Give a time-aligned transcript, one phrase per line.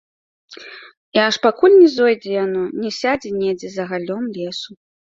[1.17, 4.71] І аж пакуль не зойдзе яно, не сядзе недзе за галлём лесу.